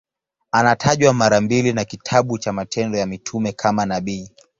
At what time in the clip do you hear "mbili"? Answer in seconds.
1.41-1.73